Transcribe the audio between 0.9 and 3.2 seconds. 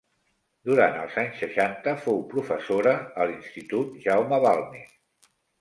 els anys seixanta fou professora